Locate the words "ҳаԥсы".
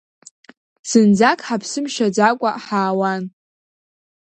1.47-1.79